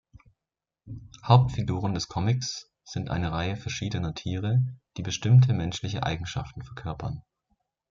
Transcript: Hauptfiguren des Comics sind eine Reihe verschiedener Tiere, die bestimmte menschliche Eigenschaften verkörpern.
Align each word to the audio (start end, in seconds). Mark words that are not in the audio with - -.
Hauptfiguren 1.23 1.93
des 1.93 2.07
Comics 2.07 2.71
sind 2.83 3.11
eine 3.11 3.31
Reihe 3.31 3.55
verschiedener 3.55 4.15
Tiere, 4.15 4.65
die 4.97 5.03
bestimmte 5.03 5.53
menschliche 5.53 6.01
Eigenschaften 6.01 6.63
verkörpern. 6.63 7.21